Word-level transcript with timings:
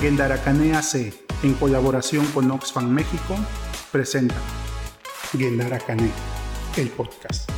Gendaracane 0.00 0.72
AC, 0.72 1.12
en 1.42 1.52
colaboración 1.60 2.24
con 2.32 2.50
Oxfam 2.50 2.88
México, 2.88 3.36
presenta 3.92 4.34
Gendaracane, 5.36 6.10
el 6.78 6.88
podcast. 6.88 7.50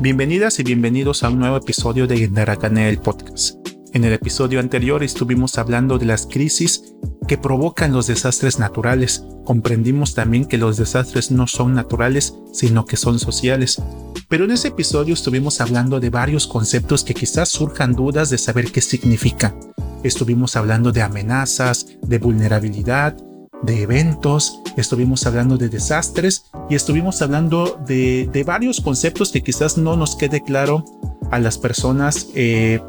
Bienvenidas 0.00 0.60
y 0.60 0.62
bienvenidos 0.62 1.24
a 1.24 1.28
un 1.28 1.40
nuevo 1.40 1.56
episodio 1.56 2.06
de 2.06 2.18
Gendaracane, 2.18 2.88
el 2.88 3.00
podcast. 3.00 3.56
En 3.94 4.04
el 4.04 4.12
episodio 4.12 4.60
anterior 4.60 5.02
estuvimos 5.02 5.58
hablando 5.58 5.98
de 5.98 6.06
las 6.06 6.28
crisis 6.28 6.94
que 7.26 7.36
provocan 7.36 7.92
los 7.92 8.06
desastres 8.06 8.60
naturales. 8.60 9.24
Comprendimos 9.48 10.12
también 10.12 10.44
que 10.44 10.58
los 10.58 10.76
desastres 10.76 11.30
no 11.30 11.46
son 11.46 11.72
naturales, 11.72 12.34
sino 12.52 12.84
que 12.84 12.98
son 12.98 13.18
sociales. 13.18 13.80
Pero 14.28 14.44
en 14.44 14.50
ese 14.50 14.68
episodio 14.68 15.14
estuvimos 15.14 15.62
hablando 15.62 16.00
de 16.00 16.10
varios 16.10 16.46
conceptos 16.46 17.02
que 17.02 17.14
quizás 17.14 17.48
surjan 17.48 17.94
dudas 17.94 18.28
de 18.28 18.36
saber 18.36 18.70
qué 18.70 18.82
significan. 18.82 19.58
Estuvimos 20.02 20.54
hablando 20.54 20.92
de 20.92 21.00
amenazas, 21.00 21.86
de 22.02 22.18
vulnerabilidad, 22.18 23.16
de 23.62 23.80
eventos, 23.80 24.60
estuvimos 24.76 25.26
hablando 25.26 25.56
de 25.56 25.70
desastres 25.70 26.44
y 26.68 26.74
estuvimos 26.74 27.22
hablando 27.22 27.80
de, 27.86 28.44
varios 28.46 28.82
conceptos 28.82 29.32
que 29.32 29.42
quizás 29.42 29.78
no 29.78 29.96
nos 29.96 30.14
quede 30.14 30.42
claro 30.42 30.84
a 31.30 31.38
las 31.38 31.56
personas 31.56 32.28
eh, 32.34 32.82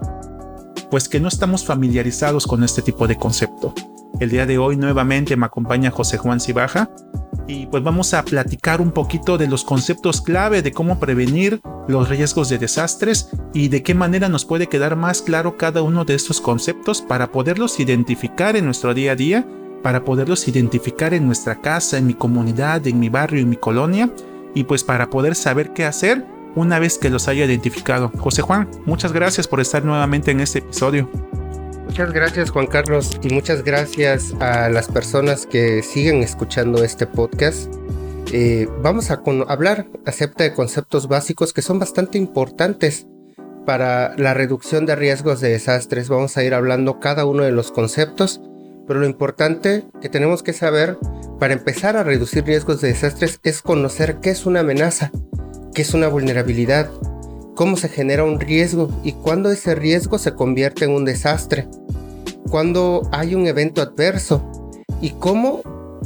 pues 0.91 1.07
que 1.07 1.21
no 1.21 1.29
estamos 1.29 1.63
familiarizados 1.63 2.45
con 2.45 2.65
este 2.65 2.81
tipo 2.81 3.07
de 3.07 3.15
concepto. 3.15 3.73
El 4.19 4.29
día 4.29 4.45
de 4.45 4.57
hoy 4.57 4.75
nuevamente 4.75 5.35
me 5.37 5.45
acompaña 5.45 5.91
José 5.91 6.17
Juan 6.17 6.39
Cibaja 6.39 6.89
y 7.47 7.65
pues 7.67 7.83
vamos 7.83 8.13
a 8.13 8.23
platicar 8.23 8.81
un 8.81 8.91
poquito 8.91 9.37
de 9.37 9.47
los 9.47 9.63
conceptos 9.63 10.21
clave 10.21 10.61
de 10.61 10.71
cómo 10.71 10.99
prevenir 10.99 11.61
los 11.87 12.09
riesgos 12.09 12.49
de 12.49 12.57
desastres 12.57 13.29
y 13.53 13.69
de 13.69 13.81
qué 13.81 13.93
manera 13.95 14.29
nos 14.29 14.45
puede 14.45 14.67
quedar 14.67 14.95
más 14.95 15.21
claro 15.21 15.57
cada 15.57 15.81
uno 15.81 16.05
de 16.05 16.15
estos 16.15 16.41
conceptos 16.41 17.01
para 17.01 17.31
poderlos 17.31 17.79
identificar 17.79 18.55
en 18.55 18.65
nuestro 18.65 18.93
día 18.93 19.13
a 19.13 19.15
día, 19.15 19.47
para 19.81 20.03
poderlos 20.03 20.47
identificar 20.47 21.13
en 21.13 21.25
nuestra 21.25 21.61
casa, 21.61 21.97
en 21.97 22.05
mi 22.05 22.13
comunidad, 22.13 22.85
en 22.87 22.99
mi 22.99 23.09
barrio, 23.09 23.41
en 23.41 23.49
mi 23.49 23.57
colonia 23.57 24.11
y 24.53 24.65
pues 24.65 24.83
para 24.83 25.09
poder 25.09 25.33
saber 25.33 25.73
qué 25.73 25.85
hacer 25.85 26.25
una 26.55 26.77
vez 26.77 26.97
que 26.97 27.09
los 27.09 27.27
haya 27.27 27.45
identificado. 27.45 28.11
José 28.19 28.41
Juan, 28.41 28.69
muchas 28.85 29.13
gracias 29.13 29.47
por 29.47 29.59
estar 29.59 29.83
nuevamente 29.83 30.31
en 30.31 30.41
este 30.41 30.59
episodio. 30.59 31.09
Muchas 31.99 32.13
gracias 32.13 32.49
Juan 32.51 32.67
Carlos 32.67 33.19
y 33.21 33.27
muchas 33.27 33.61
gracias 33.65 34.33
a 34.39 34.69
las 34.69 34.87
personas 34.87 35.45
que 35.45 35.83
siguen 35.83 36.23
escuchando 36.23 36.81
este 36.81 37.05
podcast. 37.05 37.69
Eh, 38.31 38.69
vamos 38.81 39.11
a 39.11 39.21
hablar 39.49 39.85
acerca 40.05 40.45
de 40.45 40.53
conceptos 40.53 41.09
básicos 41.09 41.51
que 41.51 41.61
son 41.61 41.77
bastante 41.77 42.17
importantes 42.17 43.05
para 43.65 44.15
la 44.15 44.33
reducción 44.33 44.85
de 44.85 44.95
riesgos 44.95 45.41
de 45.41 45.49
desastres. 45.49 46.07
Vamos 46.07 46.37
a 46.37 46.43
ir 46.45 46.53
hablando 46.53 47.01
cada 47.01 47.25
uno 47.25 47.43
de 47.43 47.51
los 47.51 47.69
conceptos, 47.69 48.39
pero 48.87 49.01
lo 49.01 49.05
importante 49.05 49.83
que 49.99 50.07
tenemos 50.07 50.41
que 50.41 50.53
saber 50.53 50.97
para 51.37 51.51
empezar 51.51 51.97
a 51.97 52.03
reducir 52.03 52.45
riesgos 52.45 52.79
de 52.79 52.87
desastres 52.87 53.41
es 53.43 53.61
conocer 53.61 54.21
qué 54.21 54.29
es 54.29 54.45
una 54.45 54.61
amenaza, 54.61 55.11
qué 55.73 55.81
es 55.81 55.93
una 55.93 56.07
vulnerabilidad, 56.07 56.89
cómo 57.59 57.75
se 57.75 57.89
genera 57.89 58.23
un 58.23 58.39
riesgo 58.39 58.89
y 59.03 59.11
cuándo 59.11 59.51
ese 59.51 59.75
riesgo 59.75 60.17
se 60.17 60.33
convierte 60.33 60.85
en 60.85 60.91
un 60.91 61.03
desastre, 61.03 61.67
cuando 62.49 63.07
hay 63.11 63.35
un 63.35 63.47
evento 63.47 63.81
adverso 63.81 64.43
y 65.01 65.11
cómo 65.11 65.61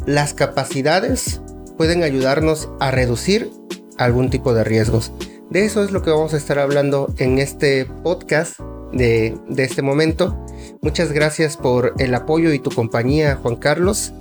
las 0.05 0.33
capacidades 0.33 1.41
pueden 1.77 2.03
ayudarnos 2.03 2.69
a 2.79 2.91
reducir 2.91 3.49
algún 3.97 4.29
tipo 4.29 4.53
de 4.53 4.63
riesgos. 4.63 5.11
De 5.49 5.65
eso 5.65 5.83
es 5.83 5.91
lo 5.91 6.01
que 6.01 6.11
vamos 6.11 6.33
a 6.33 6.37
estar 6.37 6.59
hablando 6.59 7.13
en 7.17 7.39
este 7.39 7.85
podcast 7.85 8.59
de, 8.91 9.37
de 9.47 9.63
este 9.63 9.81
momento. 9.81 10.37
Muchas 10.81 11.11
gracias 11.11 11.57
por 11.57 11.93
el 11.99 12.13
apoyo 12.15 12.51
y 12.53 12.59
tu 12.59 12.71
compañía, 12.71 13.35
Juan 13.41 13.55
Carlos. 13.55 14.13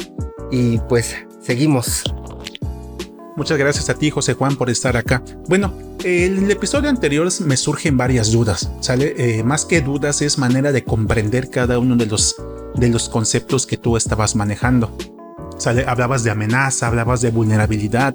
Y 0.51 0.79
pues 0.89 1.17
seguimos. 1.41 2.05
Muchas 3.37 3.57
gracias 3.57 3.89
a 3.89 3.95
ti, 3.95 4.11
José 4.11 4.35
Juan, 4.35 4.57
por 4.57 4.69
estar 4.69 4.97
acá. 4.97 5.23
Bueno, 5.49 5.73
en 6.05 6.45
el 6.45 6.51
episodio 6.51 6.91
anterior 6.91 7.29
me 7.41 7.57
surgen 7.57 7.97
varias 7.97 8.31
dudas, 8.31 8.71
¿sale? 8.81 9.15
Eh, 9.17 9.43
más 9.43 9.65
que 9.65 9.81
dudas 9.81 10.21
es 10.21 10.39
manera 10.39 10.71
de 10.73 10.85
comprender 10.85 11.49
cada 11.49 11.79
uno 11.79 11.97
de 11.97 12.07
los, 12.07 12.37
de 12.75 12.89
los 12.89 13.09
conceptos 13.09 13.67
que 13.67 13.79
tú 13.79 13.97
estabas 13.97 14.37
manejando. 14.37 14.95
¿Sale? 15.57 15.85
Hablabas 15.87 16.25
de 16.25 16.31
amenaza, 16.31 16.89
hablabas 16.89 17.21
de 17.23 17.31
vulnerabilidad, 17.31 18.15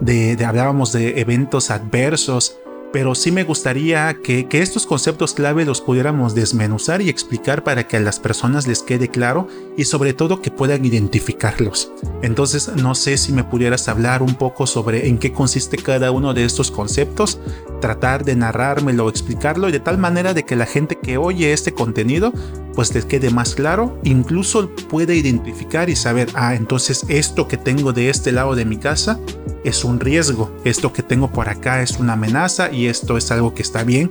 de, 0.00 0.36
hablábamos 0.44 0.92
de 0.92 1.20
eventos 1.20 1.70
adversos, 1.70 2.58
pero 2.92 3.14
sí 3.14 3.30
me 3.30 3.44
gustaría 3.44 4.16
que, 4.22 4.46
estos 4.50 4.86
conceptos 4.86 5.32
clave 5.34 5.64
los 5.64 5.80
pudiéramos 5.80 6.34
desmenuzar 6.34 7.00
y 7.00 7.08
explicar 7.08 7.64
para 7.64 7.86
que 7.86 7.96
a 7.96 8.00
las 8.00 8.20
personas 8.20 8.66
les 8.66 8.82
quede 8.82 9.08
claro 9.08 9.48
y 9.76 9.84
sobre 9.84 10.12
todo 10.12 10.42
que 10.42 10.50
puedan 10.50 10.84
identificarlos. 10.84 11.92
Entonces 12.22 12.68
no 12.76 12.94
sé 12.94 13.16
si 13.16 13.32
me 13.32 13.44
pudieras 13.44 13.88
hablar 13.88 14.22
un 14.22 14.34
poco 14.34 14.66
sobre 14.66 15.08
en 15.08 15.18
qué 15.18 15.32
consiste 15.32 15.78
cada 15.78 16.10
uno 16.10 16.34
de 16.34 16.44
estos 16.44 16.70
conceptos, 16.70 17.38
tratar 17.80 18.24
de 18.24 18.36
narrármelo 18.36 19.08
explicarlo 19.08 19.68
y 19.68 19.72
de 19.72 19.80
tal 19.80 19.96
manera 19.96 20.34
de 20.34 20.44
que 20.44 20.56
la 20.56 20.66
gente 20.66 20.98
que 20.98 21.16
oye 21.16 21.52
este 21.52 21.72
contenido 21.72 22.32
pues 22.74 22.94
les 22.94 23.04
quede 23.04 23.30
más 23.30 23.54
claro, 23.54 23.98
incluso 24.04 24.70
puede 24.88 25.16
identificar 25.16 25.90
y 25.90 25.96
saber, 25.96 26.28
ah, 26.34 26.54
entonces 26.54 27.04
esto 27.08 27.48
que 27.48 27.56
tengo 27.56 27.92
de 27.92 28.10
este 28.10 28.32
lado 28.32 28.54
de 28.54 28.64
mi 28.64 28.76
casa 28.76 29.18
es 29.64 29.84
un 29.84 30.00
riesgo, 30.00 30.50
esto 30.64 30.92
que 30.92 31.02
tengo 31.02 31.30
por 31.30 31.48
acá 31.48 31.82
es 31.82 31.98
una 31.98 32.14
amenaza 32.14 32.70
y 32.72 32.88
esto 32.88 33.16
es 33.16 33.30
algo 33.30 33.54
que 33.54 33.62
está 33.62 33.84
bien. 33.84 34.10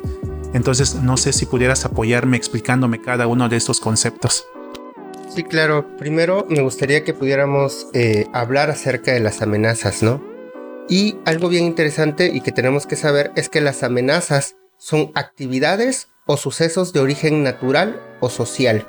Entonces 0.54 0.96
no 0.96 1.18
sé 1.18 1.34
si 1.34 1.46
pudieras 1.46 1.86
apoyarme 1.86 2.38
explicándome 2.38 3.02
cada 3.02 3.28
uno 3.28 3.50
de 3.50 3.58
estos 3.58 3.80
conceptos. 3.80 4.46
Sí, 5.34 5.44
claro. 5.44 5.86
Primero 5.98 6.46
me 6.50 6.62
gustaría 6.62 7.04
que 7.04 7.14
pudiéramos 7.14 7.88
eh, 7.94 8.26
hablar 8.34 8.70
acerca 8.72 9.12
de 9.12 9.20
las 9.20 9.42
amenazas, 9.42 10.02
¿no? 10.02 10.24
Y 10.90 11.18
algo 11.26 11.50
bien 11.50 11.66
interesante 11.66 12.32
y 12.34 12.42
que 12.42 12.52
tenemos 12.52 12.88
que 12.88 12.96
saber 12.96 13.32
es 13.36 13.48
que 13.48 13.62
las 13.62 13.84
amenazas 13.84 14.56
son 14.78 15.12
actividades 15.14 16.08
o 16.26 16.36
sucesos 16.36 16.94
de 16.94 17.00
origen 17.00 17.44
natural 17.44 18.02
o 18.22 18.30
social 18.30 18.88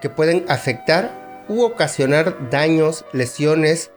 que 0.00 0.10
pueden 0.10 0.44
afectar 0.48 1.46
u 1.48 1.62
ocasionar 1.62 2.50
daños, 2.50 3.04
lesiones, 3.12 3.90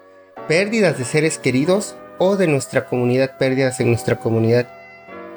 pérdidas 0.48 0.98
de 0.98 1.06
seres 1.06 1.38
queridos 1.38 1.96
o 2.18 2.36
de 2.36 2.48
nuestra 2.48 2.86
comunidad, 2.86 3.38
pérdidas 3.38 3.80
en 3.80 3.90
nuestra 3.90 4.18
comunidad. 4.18 4.68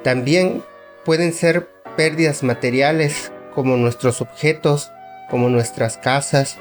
También 0.03 0.62
pueden 1.04 1.32
ser 1.32 1.69
pérdidas 1.97 2.42
materiales 2.42 3.32
como 3.54 3.76
nuestros 3.76 4.20
objetos, 4.20 4.91
como 5.31 5.48
nuestras 5.48 5.97
casas 5.97 6.59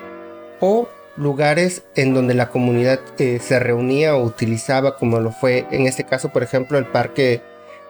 o 0.60 0.88
lugares 1.16 1.84
en 1.96 2.14
donde 2.14 2.34
la 2.34 2.50
comunidad 2.50 3.00
eh, 3.18 3.40
se 3.42 3.60
reunía 3.60 4.16
o 4.16 4.24
utilizaba, 4.24 4.98
como 4.98 5.20
lo 5.20 5.32
fue 5.32 5.66
en 5.72 5.88
este 5.88 6.04
caso, 6.04 6.30
por 6.30 6.44
ejemplo, 6.44 6.78
el 6.78 6.86
Parque 6.86 7.42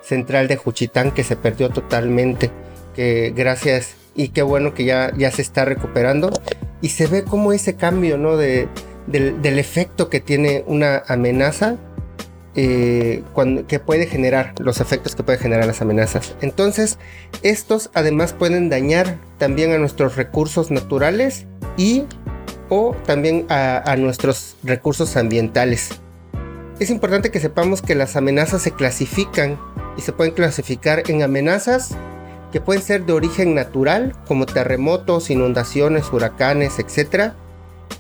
Central 0.01 0.47
de 0.47 0.57
Juchitán, 0.57 1.11
que 1.11 1.23
se 1.23 1.35
perdió 1.35 1.69
totalmente, 1.69 2.51
que 2.95 3.31
gracias 3.35 3.95
y 4.15 4.29
qué 4.29 4.41
bueno 4.41 4.73
que 4.73 4.85
ya, 4.85 5.11
ya 5.17 5.31
se 5.31 5.41
está 5.41 5.65
recuperando 5.65 6.31
y 6.81 6.89
se 6.89 7.07
ve 7.07 7.23
como 7.23 7.53
ese 7.53 7.75
cambio, 7.75 8.17
¿no? 8.17 8.35
De, 8.35 8.67
del, 9.07 9.59
efecto 9.59 10.09
que 10.09 10.19
tiene 10.19 10.63
una 10.67 11.03
amenaza 11.07 11.77
eh, 12.55 13.23
que 13.67 13.79
puede 13.79 14.05
generar, 14.05 14.53
los 14.59 14.79
efectos 14.79 15.15
que 15.15 15.23
puede 15.23 15.37
generar 15.37 15.65
las 15.65 15.81
amenazas. 15.81 16.35
Entonces, 16.41 16.99
estos 17.41 17.89
además 17.93 18.33
pueden 18.33 18.69
dañar 18.69 19.17
también 19.37 19.71
a 19.71 19.77
nuestros 19.77 20.15
recursos 20.15 20.69
naturales 20.69 21.45
y 21.77 22.03
o 22.69 22.95
también 23.05 23.45
a, 23.49 23.95
nuestros 23.97 24.55
recursos 24.63 25.17
ambientales. 25.17 25.89
Es 26.79 26.89
importante 26.89 27.29
que 27.29 27.39
sepamos 27.39 27.81
que 27.81 27.95
las 27.95 28.15
amenazas 28.15 28.61
se 28.61 28.71
clasifican 28.71 29.59
y 29.97 30.01
se 30.01 30.11
pueden 30.11 30.33
clasificar 30.33 31.03
en 31.07 31.21
amenazas 31.21 31.95
que 32.51 32.61
pueden 32.61 32.83
ser 32.83 33.06
de 33.06 33.13
origen 33.13 33.56
natural, 33.56 34.13
como 34.27 34.45
terremotos, 34.45 35.29
inundaciones, 35.29 36.11
huracanes, 36.13 36.77
etc., 36.77 37.33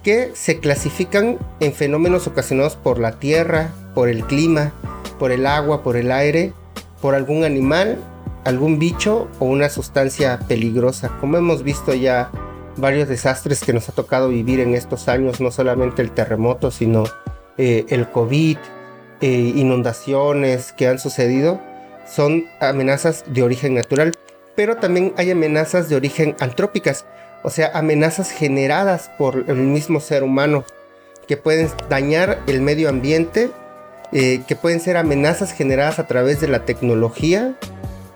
que 0.03 0.31
se 0.35 0.59
clasifican 0.59 1.39
en 1.59 1.73
fenómenos 1.73 2.27
ocasionados 2.27 2.75
por 2.75 2.99
la 2.99 3.13
tierra, 3.19 3.71
por 3.95 4.09
el 4.09 4.23
clima, 4.25 4.73
por 5.17 5.31
el 5.31 5.47
agua, 5.47 5.81
por 5.81 5.95
el 5.95 6.11
aire, 6.11 6.53
por 7.01 7.15
algún 7.15 7.45
animal, 7.45 7.97
algún 8.43 8.79
bicho 8.79 9.29
o 9.39 9.45
una 9.45 9.69
sustancia 9.69 10.39
peligrosa. 10.47 11.17
Como 11.19 11.37
hemos 11.37 11.63
visto 11.63 11.93
ya 11.93 12.29
varios 12.77 13.07
desastres 13.07 13.63
que 13.63 13.73
nos 13.73 13.87
ha 13.89 13.93
tocado 13.93 14.29
vivir 14.29 14.59
en 14.59 14.73
estos 14.73 15.07
años, 15.07 15.39
no 15.39 15.51
solamente 15.51 16.01
el 16.01 16.11
terremoto, 16.11 16.71
sino 16.71 17.05
eh, 17.57 17.85
el 17.89 18.09
COVID, 18.09 18.57
eh, 19.21 19.27
inundaciones 19.55 20.73
que 20.73 20.87
han 20.87 20.99
sucedido, 20.99 21.61
son 22.05 22.45
amenazas 22.59 23.23
de 23.27 23.43
origen 23.43 23.75
natural, 23.75 24.11
pero 24.55 24.77
también 24.77 25.13
hay 25.17 25.31
amenazas 25.31 25.87
de 25.87 25.95
origen 25.95 26.35
antrópicas 26.39 27.05
o 27.43 27.49
sea, 27.49 27.71
amenazas 27.73 28.31
generadas 28.31 29.11
por 29.17 29.45
el 29.47 29.57
mismo 29.57 29.99
ser 29.99 30.23
humano, 30.23 30.63
que 31.27 31.37
pueden 31.37 31.69
dañar 31.89 32.41
el 32.47 32.61
medio 32.61 32.89
ambiente, 32.89 33.51
eh, 34.11 34.41
que 34.47 34.55
pueden 34.55 34.79
ser 34.79 34.97
amenazas 34.97 35.51
generadas 35.51 35.99
a 35.99 36.07
través 36.07 36.39
de 36.39 36.47
la 36.47 36.65
tecnología, 36.65 37.55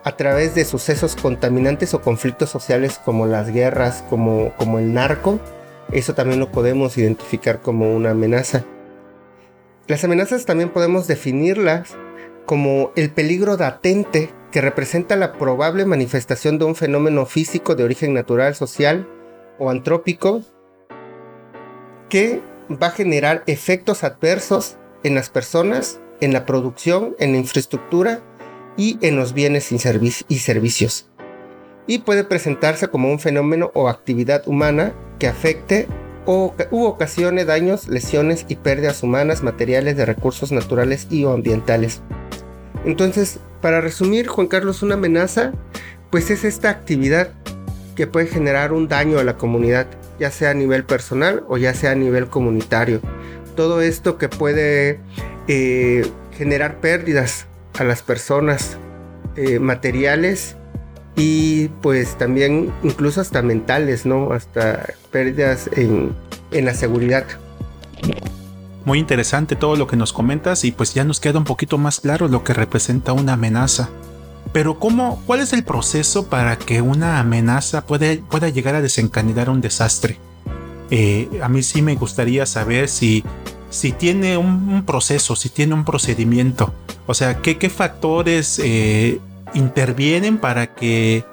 a 0.03 0.15
través 0.15 0.55
de 0.55 0.63
sucesos 0.63 1.15
contaminantes 1.15 1.93
o 1.93 2.01
conflictos 2.01 2.49
sociales 2.49 2.99
como 3.03 3.25
las 3.25 3.51
guerras, 3.51 4.03
como, 4.09 4.53
como 4.57 4.79
el 4.79 4.93
narco, 4.93 5.39
eso 5.91 6.13
también 6.13 6.39
lo 6.39 6.51
podemos 6.51 6.97
identificar 6.97 7.61
como 7.61 7.93
una 7.93 8.11
amenaza. 8.11 8.63
Las 9.87 10.03
amenazas 10.03 10.45
también 10.45 10.69
podemos 10.69 11.07
definirlas 11.07 11.89
como 12.45 12.91
el 12.95 13.09
peligro 13.09 13.57
latente 13.57 14.29
que 14.51 14.61
representa 14.61 15.17
la 15.17 15.33
probable 15.33 15.85
manifestación 15.85 16.57
de 16.57 16.65
un 16.65 16.75
fenómeno 16.75 17.25
físico 17.25 17.75
de 17.75 17.83
origen 17.83 18.13
natural, 18.13 18.55
social 18.55 19.07
o 19.59 19.69
antrópico 19.69 20.41
que 22.09 22.41
va 22.69 22.87
a 22.87 22.91
generar 22.91 23.43
efectos 23.47 24.03
adversos 24.03 24.77
en 25.03 25.15
las 25.15 25.29
personas, 25.29 25.99
en 26.21 26.33
la 26.33 26.45
producción, 26.45 27.15
en 27.19 27.31
la 27.31 27.37
infraestructura 27.37 28.21
y 28.75 28.97
en 29.01 29.15
los 29.15 29.33
bienes 29.33 29.71
y, 29.71 29.79
servicios. 29.79 31.09
Y 31.87 31.99
puede 31.99 32.23
presentarse 32.23 32.87
como 32.89 33.09
un 33.11 33.19
fenómeno 33.19 33.71
o 33.73 33.89
actividad 33.89 34.47
humana 34.47 34.93
que 35.19 35.27
afecte 35.27 35.87
o, 36.25 36.53
u 36.71 36.83
ocasione 36.83 37.45
daños, 37.45 37.87
lesiones 37.87 38.45
y 38.49 38.55
pérdidas 38.55 39.01
humanas, 39.01 39.43
materiales 39.43 39.95
de 39.95 40.05
recursos 40.05 40.51
naturales 40.51 41.07
y 41.09 41.23
o 41.23 41.33
ambientales. 41.33 42.01
Entonces, 42.85 43.39
para 43.61 43.81
resumir, 43.81 44.27
Juan 44.27 44.47
Carlos, 44.47 44.83
una 44.83 44.95
amenaza, 44.95 45.53
pues 46.11 46.29
es 46.29 46.43
esta 46.43 46.69
actividad 46.69 47.31
que 47.97 48.05
puede 48.05 48.27
generar 48.27 48.73
un 48.73 48.87
daño 48.87 49.17
a 49.17 49.23
la 49.23 49.37
comunidad, 49.37 49.87
ya 50.19 50.29
sea 50.29 50.51
a 50.51 50.53
nivel 50.53 50.83
personal 50.83 51.43
o 51.49 51.57
ya 51.57 51.73
sea 51.73 51.91
a 51.91 51.95
nivel 51.95 52.27
comunitario. 52.27 53.01
Todo 53.55 53.81
esto 53.81 54.19
que 54.19 54.29
puede 54.29 54.99
eh, 55.47 56.07
generar 56.37 56.79
pérdidas 56.79 57.47
a 57.79 57.83
las 57.83 58.03
personas 58.03 58.77
eh, 59.35 59.57
materiales 59.57 60.55
y 61.15 61.69
pues 61.81 62.15
también 62.19 62.71
incluso 62.83 63.19
hasta 63.19 63.41
mentales, 63.41 64.05
¿no? 64.05 64.31
Hasta 64.31 64.85
pérdidas 65.11 65.67
en, 65.75 66.13
en 66.51 66.65
la 66.65 66.75
seguridad. 66.75 67.25
Muy 68.85 68.99
interesante 68.99 69.55
todo 69.55 69.75
lo 69.75 69.87
que 69.87 69.95
nos 69.95 70.13
comentas 70.13 70.63
y 70.65 70.71
pues 70.71 70.93
ya 70.93 71.03
nos 71.03 71.19
queda 71.19 71.39
un 71.39 71.45
poquito 71.45 71.79
más 71.79 71.99
claro 71.99 72.27
lo 72.27 72.43
que 72.43 72.53
representa 72.53 73.11
una 73.13 73.33
amenaza. 73.33 73.89
Pero 74.51 74.79
¿cómo, 74.79 75.21
¿cuál 75.25 75.41
es 75.41 75.53
el 75.53 75.63
proceso 75.63 76.27
para 76.27 76.57
que 76.57 76.81
una 76.81 77.19
amenaza 77.19 77.85
puede, 77.85 78.17
pueda 78.17 78.49
llegar 78.49 78.75
a 78.75 78.81
desencadenar 78.81 79.49
un 79.49 79.61
desastre? 79.61 80.17
Eh, 80.89 81.39
a 81.43 81.49
mí 81.49 81.63
sí 81.63 81.81
me 81.81 81.95
gustaría 81.95 82.45
saber 82.45 82.87
si, 82.87 83.23
si 83.69 83.91
tiene 83.91 84.37
un, 84.37 84.83
proceso, 84.85 85.35
si 85.35 85.49
tiene 85.49 85.73
un 85.73 85.83
procedimiento. 85.83 86.73
O 87.05 87.13
sea, 87.13 87.41
¿qué, 87.41 87.57
qué 87.57 87.69
factores 87.69 88.59
eh, 88.63 89.19
intervienen 89.53 90.37
para 90.37 90.73
que 90.75 91.25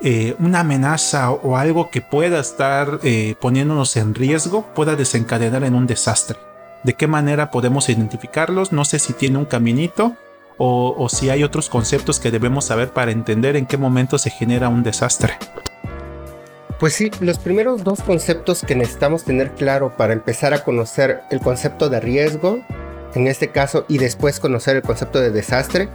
eh, 0.00 0.34
una 0.40 0.60
amenaza 0.60 1.30
o 1.30 1.56
algo 1.56 1.90
que 1.90 2.00
pueda 2.00 2.40
estar 2.40 2.98
poniéndonos 3.40 3.96
en 3.96 4.14
riesgo 4.14 4.66
pueda 4.74 4.96
desencadenar 4.96 5.62
en 5.64 5.74
un 5.74 5.86
desastre? 5.86 6.38
¿De 6.82 6.94
qué 6.94 7.06
manera 7.06 7.52
podemos 7.52 7.88
identificarlos? 7.88 8.72
No 8.72 8.84
sé 8.84 8.98
si 8.98 9.12
tiene 9.12 9.38
un 9.38 9.44
caminito 9.44 10.16
o, 10.64 11.08
si 11.08 11.28
hay 11.28 11.42
otros 11.42 11.68
conceptos 11.68 12.20
que 12.20 12.30
debemos 12.30 12.66
saber 12.66 12.92
para 12.92 13.10
entender 13.10 13.56
en 13.56 13.66
qué 13.66 13.76
momento 13.76 14.16
se 14.16 14.30
genera 14.30 14.68
un 14.68 14.84
desastre. 14.84 15.36
Pues 16.78 16.94
sí, 16.94 17.10
los 17.20 17.40
primeros 17.40 17.82
dos 17.82 18.00
conceptos 18.00 18.62
que 18.62 18.76
necesitamos 18.76 19.24
tener 19.24 19.52
claro 19.52 19.96
para 19.96 20.12
empezar 20.12 20.54
a 20.54 20.62
conocer 20.62 21.22
el 21.32 21.40
concepto 21.40 21.88
de 21.88 21.98
riesgo, 21.98 22.60
en 23.14 23.26
este 23.26 23.48
caso, 23.48 23.86
y 23.88 23.98
después 23.98 24.38
conocer 24.38 24.76
el 24.76 24.82
concepto 24.82 25.20
de 25.20 25.30
desastre. 25.30 25.88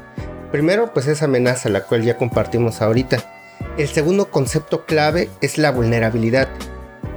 Primero, 0.52 0.92
pues 0.94 1.08
es 1.08 1.24
amenaza, 1.24 1.70
la 1.70 1.84
cual 1.84 2.04
ya 2.04 2.18
compartimos 2.18 2.82
ahorita. 2.82 3.18
El 3.78 3.88
segundo 3.88 4.32
concepto 4.32 4.86
clave 4.86 5.30
es 5.40 5.58
la 5.58 5.72
vulnerabilidad. 5.72 6.50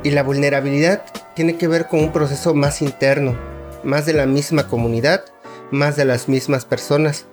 Y 0.04 0.10
la 0.10 0.22
vulnerabilidad 0.22 1.02
tiene 1.34 1.56
que 1.56 1.66
ver 1.66 1.88
con 1.88 1.98
un 1.98 2.12
proceso 2.12 2.54
más 2.54 2.80
interno, 2.80 3.36
más 3.82 4.06
de 4.06 4.12
la 4.12 4.26
misma 4.26 4.68
comunidad, 4.68 5.24
más 5.72 5.96
de 5.96 6.04
las 6.04 6.28
mismas 6.28 6.64
personas, 6.64 7.26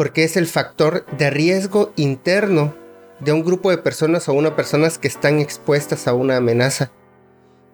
porque 0.00 0.24
es 0.24 0.38
el 0.38 0.46
factor 0.46 1.04
de 1.18 1.28
riesgo 1.28 1.92
interno 1.94 2.74
de 3.20 3.32
un 3.32 3.44
grupo 3.44 3.68
de 3.68 3.76
personas 3.76 4.30
o 4.30 4.32
una 4.32 4.56
personas 4.56 4.96
que 4.96 5.08
están 5.08 5.40
expuestas 5.40 6.08
a 6.08 6.14
una 6.14 6.38
amenaza. 6.38 6.90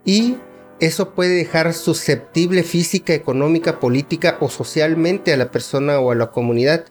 Y 0.04 0.36
eso 0.80 1.14
puede 1.14 1.36
dejar 1.36 1.72
susceptible 1.72 2.64
física, 2.64 3.14
económica, 3.14 3.78
política 3.78 4.38
o 4.40 4.48
socialmente 4.48 5.32
a 5.32 5.36
la 5.36 5.52
persona 5.52 6.00
o 6.00 6.10
a 6.10 6.16
la 6.16 6.32
comunidad 6.32 6.86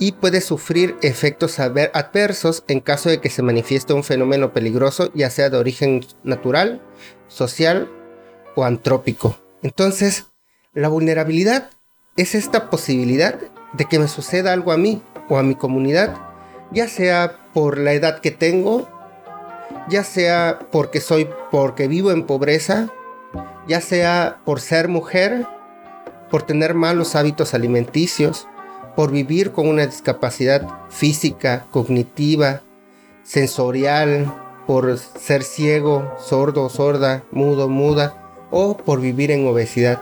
y 0.00 0.10
puede 0.10 0.40
sufrir 0.40 0.96
efectos 1.00 1.60
adversos 1.60 2.64
en 2.66 2.80
caso 2.80 3.08
de 3.08 3.20
que 3.20 3.30
se 3.30 3.42
manifieste 3.42 3.92
un 3.92 4.02
fenómeno 4.02 4.52
peligroso, 4.52 5.12
ya 5.14 5.30
sea 5.30 5.48
de 5.48 5.58
origen 5.58 6.04
natural, 6.24 6.82
social 7.28 7.88
o 8.56 8.64
antrópico. 8.64 9.38
Entonces, 9.62 10.24
la 10.74 10.88
vulnerabilidad 10.88 11.70
es 12.16 12.34
esta 12.34 12.68
posibilidad 12.68 13.38
de 13.76 13.84
que 13.84 13.98
me 13.98 14.08
suceda 14.08 14.52
algo 14.52 14.72
a 14.72 14.76
mí 14.76 15.02
o 15.28 15.38
a 15.38 15.42
mi 15.42 15.54
comunidad, 15.54 16.14
ya 16.70 16.88
sea 16.88 17.36
por 17.52 17.78
la 17.78 17.92
edad 17.92 18.20
que 18.20 18.30
tengo, 18.30 18.88
ya 19.88 20.04
sea 20.04 20.58
porque 20.70 21.00
soy 21.00 21.28
porque 21.50 21.88
vivo 21.88 22.10
en 22.10 22.24
pobreza, 22.24 22.88
ya 23.66 23.80
sea 23.80 24.38
por 24.44 24.60
ser 24.60 24.88
mujer, 24.88 25.46
por 26.30 26.42
tener 26.42 26.74
malos 26.74 27.14
hábitos 27.14 27.54
alimenticios, 27.54 28.46
por 28.94 29.10
vivir 29.10 29.52
con 29.52 29.68
una 29.68 29.86
discapacidad 29.86 30.66
física, 30.88 31.66
cognitiva, 31.70 32.62
sensorial, 33.22 34.32
por 34.66 34.98
ser 34.98 35.42
ciego, 35.42 36.12
sordo, 36.18 36.68
sorda, 36.68 37.22
mudo, 37.30 37.68
muda, 37.68 38.14
o 38.50 38.76
por 38.76 39.00
vivir 39.00 39.30
en 39.30 39.46
obesidad. 39.46 40.00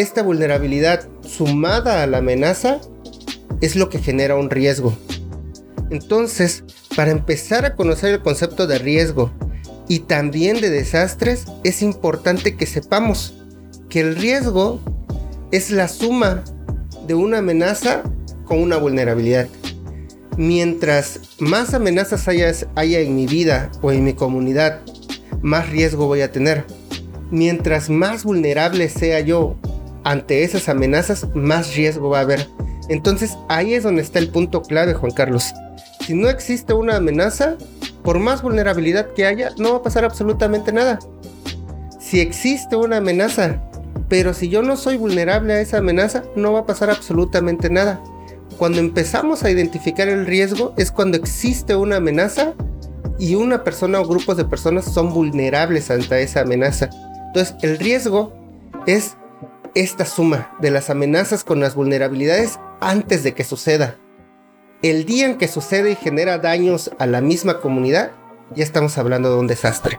Esta 0.00 0.22
vulnerabilidad 0.22 1.06
sumada 1.20 2.02
a 2.02 2.06
la 2.06 2.18
amenaza 2.18 2.80
es 3.60 3.76
lo 3.76 3.90
que 3.90 3.98
genera 3.98 4.34
un 4.34 4.48
riesgo. 4.48 4.96
Entonces, 5.90 6.64
para 6.96 7.10
empezar 7.10 7.66
a 7.66 7.76
conocer 7.76 8.14
el 8.14 8.22
concepto 8.22 8.66
de 8.66 8.78
riesgo 8.78 9.30
y 9.88 9.98
también 9.98 10.62
de 10.62 10.70
desastres, 10.70 11.44
es 11.64 11.82
importante 11.82 12.56
que 12.56 12.64
sepamos 12.64 13.44
que 13.90 14.00
el 14.00 14.16
riesgo 14.16 14.80
es 15.52 15.70
la 15.70 15.86
suma 15.86 16.44
de 17.06 17.12
una 17.12 17.40
amenaza 17.40 18.02
con 18.46 18.58
una 18.62 18.78
vulnerabilidad. 18.78 19.48
Mientras 20.38 21.20
más 21.40 21.74
amenazas 21.74 22.26
haya, 22.26 23.00
en 23.00 23.16
mi 23.16 23.26
vida 23.26 23.70
o 23.82 23.92
en 23.92 24.04
mi 24.04 24.14
comunidad, 24.14 24.80
más 25.42 25.68
riesgo 25.68 26.06
voy 26.06 26.22
a 26.22 26.32
tener. 26.32 26.64
Mientras 27.30 27.90
más 27.90 28.24
vulnerable 28.24 28.88
sea 28.88 29.20
yo 29.20 29.58
ante 30.04 30.44
esas 30.44 30.68
amenazas, 30.68 31.26
más 31.34 31.74
riesgo 31.74 32.10
va 32.10 32.18
a 32.18 32.22
haber. 32.22 32.48
Entonces 32.88 33.36
ahí 33.48 33.74
es 33.74 33.82
donde 33.82 34.02
está 34.02 34.18
el 34.18 34.28
punto 34.28 34.62
clave, 34.62 34.94
Juan 34.94 35.12
Carlos 35.12 35.52
si 36.10 36.16
no 36.16 36.28
existe 36.28 36.72
una 36.74 36.96
amenaza, 36.96 37.56
por 38.02 38.18
más 38.18 38.42
vulnerabilidad 38.42 39.12
que 39.12 39.26
haya, 39.26 39.50
no 39.58 39.70
va 39.70 39.76
a 39.76 39.82
pasar 39.82 40.04
absolutamente 40.04 40.72
nada. 40.72 40.98
Si 42.00 42.18
existe 42.18 42.74
una 42.74 42.96
amenaza, 42.96 43.62
pero 44.08 44.34
si 44.34 44.48
yo 44.48 44.60
no 44.60 44.76
soy 44.76 44.96
vulnerable 44.96 45.52
a 45.52 45.60
esa 45.60 45.78
amenaza, 45.78 46.24
no 46.34 46.52
va 46.52 46.60
a 46.60 46.66
pasar 46.66 46.90
absolutamente 46.90 47.70
nada. 47.70 48.02
Cuando 48.58 48.80
empezamos 48.80 49.44
a 49.44 49.52
identificar 49.52 50.08
el 50.08 50.26
riesgo 50.26 50.74
es 50.76 50.90
cuando 50.90 51.16
existe 51.16 51.76
una 51.76 51.98
amenaza 51.98 52.54
y 53.18 53.36
una 53.36 53.62
persona 53.62 54.00
o 54.00 54.08
grupos 54.08 54.36
de 54.36 54.46
personas 54.46 54.86
son 54.86 55.12
vulnerables 55.12 55.92
ante 55.92 56.22
esa 56.22 56.40
amenaza. 56.40 56.90
Entonces 57.28 57.54
el 57.62 57.78
riesgo 57.78 58.32
es 58.86 59.16
esta 59.74 60.04
suma 60.04 60.56
de 60.60 60.70
las 60.70 60.90
amenazas 60.90 61.44
con 61.44 61.60
las 61.60 61.74
vulnerabilidades 61.74 62.58
antes 62.80 63.22
de 63.22 63.34
que 63.34 63.44
suceda 63.44 63.96
el 64.82 65.04
día 65.04 65.26
en 65.26 65.36
que 65.36 65.48
sucede 65.48 65.92
y 65.92 65.96
genera 65.96 66.38
daños 66.38 66.90
a 66.98 67.06
la 67.06 67.20
misma 67.20 67.60
comunidad, 67.60 68.12
ya 68.54 68.64
estamos 68.64 68.96
hablando 68.98 69.30
de 69.30 69.38
un 69.38 69.46
desastre. 69.46 69.98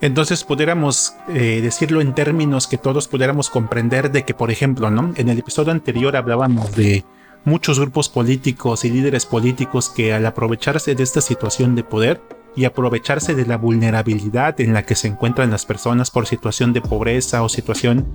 Entonces 0.00 0.44
pudiéramos 0.44 1.14
eh, 1.28 1.60
decirlo 1.62 2.00
en 2.00 2.14
términos 2.14 2.66
que 2.66 2.78
todos 2.78 3.08
pudiéramos 3.08 3.50
comprender 3.50 4.10
de 4.10 4.24
que, 4.24 4.34
por 4.34 4.50
ejemplo, 4.50 4.90
¿no? 4.90 5.12
En 5.16 5.28
el 5.28 5.38
episodio 5.38 5.72
anterior 5.72 6.16
hablábamos 6.16 6.74
de 6.74 7.04
muchos 7.44 7.78
grupos 7.78 8.08
políticos 8.08 8.84
y 8.84 8.90
líderes 8.90 9.26
políticos 9.26 9.90
que 9.90 10.12
al 10.12 10.26
aprovecharse 10.26 10.94
de 10.94 11.02
esta 11.02 11.20
situación 11.20 11.74
de 11.74 11.84
poder 11.84 12.20
y 12.54 12.64
aprovecharse 12.64 13.34
de 13.34 13.46
la 13.46 13.56
vulnerabilidad 13.56 14.60
en 14.60 14.74
la 14.74 14.84
que 14.84 14.94
se 14.94 15.08
encuentran 15.08 15.50
las 15.50 15.66
personas 15.66 16.10
por 16.10 16.26
situación 16.26 16.72
de 16.72 16.82
pobreza 16.82 17.42
o 17.42 17.48
situación 17.48 18.06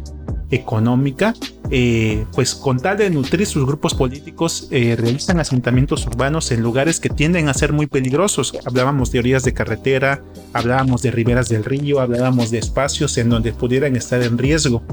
económica, 0.52 1.34
eh, 1.70 2.26
pues 2.34 2.56
con 2.56 2.80
tal 2.80 2.98
de 2.98 3.10
nutrir 3.10 3.46
sus 3.46 3.66
grupos 3.66 3.94
políticos, 3.94 4.68
eh, 4.72 4.96
realizan 4.98 5.40
asentamientos 5.40 6.06
urbanos 6.08 6.52
en 6.52 6.62
lugares 6.62 7.00
que 7.00 7.10
tienden 7.10 7.50
a 7.50 7.54
ser 7.54 7.74
muy 7.74 7.88
peligrosos. 7.88 8.54
Hablábamos 8.66 9.12
de 9.12 9.20
orillas 9.20 9.44
de 9.44 9.54
carretera, 9.54 10.24
hablábamos 10.54 11.02
de 11.02 11.12
riberas 11.12 11.50
del 11.50 11.66
río, 11.66 12.00
hablábamos 12.00 12.52
de 12.52 12.60
espacios 12.60 13.18
en 13.18 13.30
donde 13.30 13.54
pudieran 13.54 13.96
estar 13.96 14.22
en 14.22 14.38
riesgo. 14.38 14.84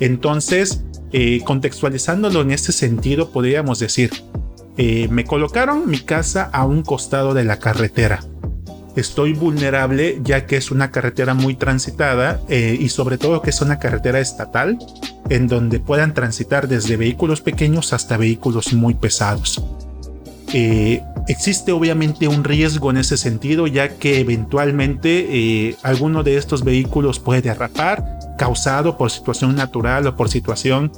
Entonces, 0.00 0.84
eh, 1.12 1.40
contextualizándolo 1.44 2.42
en 2.42 2.50
este 2.50 2.72
sentido, 2.72 3.30
podríamos 3.30 3.78
decir, 3.78 4.10
me 4.74 5.24
colocaron 5.24 5.86
mi 5.86 5.98
casa 5.98 6.48
a 6.50 6.64
un 6.64 6.82
costado 6.82 7.34
de 7.34 7.44
la 7.44 7.58
carretera. 7.58 8.24
Estoy 8.96 9.32
vulnerable 9.32 10.20
ya 10.22 10.46
que 10.46 10.56
es 10.56 10.70
una 10.70 10.90
carretera 10.90 11.34
muy 11.34 11.54
transitada 11.54 12.40
eh, 12.48 12.76
y 12.78 12.88
sobre 12.90 13.18
todo 13.18 13.40
que 13.40 13.50
es 13.50 13.60
una 13.60 13.78
carretera 13.78 14.20
estatal 14.20 14.78
en 15.30 15.48
donde 15.48 15.80
puedan 15.80 16.12
transitar 16.14 16.68
desde 16.68 16.96
vehículos 16.96 17.40
pequeños 17.40 17.92
hasta 17.92 18.16
vehículos 18.16 18.72
muy 18.74 18.94
pesados. 18.94 19.62
Eh, 20.52 21.02
existe 21.28 21.72
obviamente 21.72 22.28
un 22.28 22.44
riesgo 22.44 22.90
en 22.90 22.98
ese 22.98 23.16
sentido 23.16 23.66
ya 23.66 23.96
que 23.96 24.20
eventualmente 24.20 25.76
alguno 25.82 26.22
de 26.22 26.36
estos 26.36 26.62
vehículos 26.62 27.18
puede 27.18 27.40
derrapar 27.40 28.18
causado 28.36 28.98
por 28.98 29.10
situación 29.10 29.54
natural 29.54 30.06
o 30.06 30.16
por 30.16 30.28
situación 30.28 30.92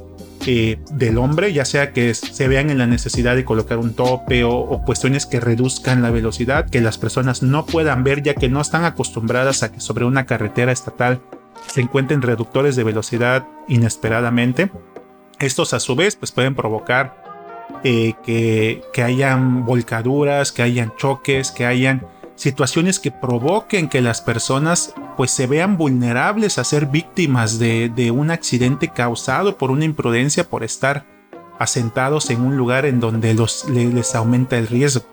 eh, 0.46 0.78
del 0.90 1.18
hombre, 1.18 1.52
ya 1.52 1.64
sea 1.64 1.92
que 1.92 2.12
se 2.14 2.48
vean 2.48 2.70
en 2.70 2.78
la 2.78 2.86
necesidad 2.86 3.34
de 3.34 3.44
colocar 3.44 3.78
un 3.78 3.94
tope 3.94 4.44
o, 4.44 4.82
cuestiones 4.84 5.26
que 5.26 5.40
reduzcan 5.40 6.02
la 6.02 6.10
velocidad, 6.10 6.68
que 6.68 6.80
las 6.80 6.98
personas 6.98 7.42
no 7.42 7.64
puedan 7.66 8.04
ver 8.04 8.22
ya 8.22 8.34
que 8.34 8.48
no 8.48 8.60
están 8.60 8.84
acostumbradas 8.84 9.62
a 9.62 9.72
que 9.72 9.80
sobre 9.80 10.04
una 10.04 10.26
carretera 10.26 10.72
estatal 10.72 11.20
se 11.66 11.80
encuentren 11.80 12.22
reductores 12.22 12.76
de 12.76 12.84
velocidad 12.84 13.46
inesperadamente. 13.68 14.70
Estos 15.38 15.72
a 15.72 15.80
su 15.80 15.96
vez 15.96 16.16
pues 16.16 16.30
pueden 16.30 16.54
provocar 16.54 17.22
eh, 17.82 18.12
que, 18.24 18.82
que 18.92 19.02
hayan 19.02 19.64
volcaduras, 19.64 20.52
que 20.52 20.62
hayan 20.62 20.92
choques, 20.96 21.50
que 21.50 21.64
hayan 21.64 22.06
situaciones 22.36 22.98
que 22.98 23.10
provoquen 23.10 23.88
que 23.88 24.00
las 24.00 24.20
personas 24.20 24.94
pues 25.16 25.30
se 25.30 25.46
vean 25.46 25.76
vulnerables 25.76 26.58
a 26.58 26.64
ser 26.64 26.86
víctimas 26.86 27.58
de, 27.58 28.10
un 28.14 28.30
accidente 28.30 28.88
causado 28.88 29.56
por 29.56 29.70
una 29.70 29.84
imprudencia 29.84 30.48
por 30.48 30.64
estar 30.64 31.06
asentados 31.58 32.30
en 32.30 32.40
un 32.40 32.56
lugar 32.56 32.84
en 32.86 32.98
donde 33.00 33.34
los, 33.34 33.68
les, 33.68 34.14
aumenta 34.14 34.58
el 34.58 34.66
riesgo. 34.66 35.04